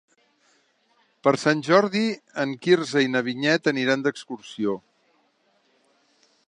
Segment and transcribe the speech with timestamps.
[1.27, 2.01] Per Sant Jordi
[2.45, 4.79] en Quirze i na Vinyet aniran d'excursió.